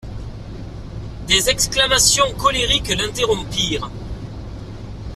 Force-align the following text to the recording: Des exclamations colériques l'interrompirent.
Des 1.27 1.51
exclamations 1.51 2.33
colériques 2.33 2.87
l'interrompirent. 2.87 3.91